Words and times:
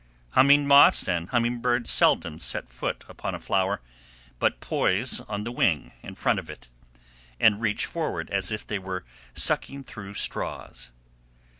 Humming 0.31 0.65
moths 0.67 1.07
and 1.07 1.29
hummingbirds 1.29 1.91
seldom 1.91 2.39
set 2.39 2.67
foot 2.67 3.05
upon 3.07 3.35
a 3.35 3.39
flower, 3.39 3.81
but 4.39 4.59
poise 4.59 5.19
on 5.29 5.43
the 5.43 5.51
wing 5.51 5.91
in 6.01 6.15
front 6.15 6.39
of 6.39 6.49
it, 6.49 6.71
and 7.39 7.61
reach 7.61 7.85
forward 7.85 8.31
as 8.31 8.49
if 8.51 8.65
they 8.65 8.79
were 8.79 9.05
sucking 9.35 9.83
through 9.83 10.15
straws. 10.15 10.89